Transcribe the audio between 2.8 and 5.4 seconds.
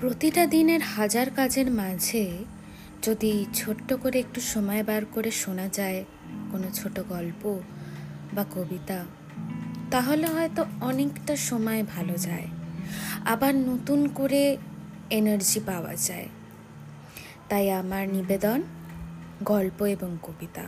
যদি ছোট্ট করে একটু সময় বার করে